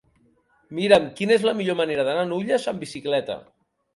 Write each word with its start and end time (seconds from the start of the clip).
Mira'm 0.77 1.05
quina 1.19 1.35
és 1.35 1.45
la 1.49 1.53
millor 1.59 1.77
manera 1.83 2.05
d'anar 2.07 2.25
a 2.27 2.29
Nulles 2.31 2.65
amb 2.73 2.87
bicicleta. 2.87 3.37